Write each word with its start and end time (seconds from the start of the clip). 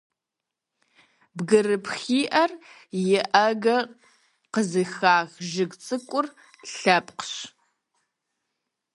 Бгырыпхиӏэр 1.35 2.51
иӏэгӏэ 3.13 3.77
къызыхах 4.53 5.29
жыг 5.49 5.71
цӏыкӏу 5.83 6.21
лъэпкъщ. 6.73 7.33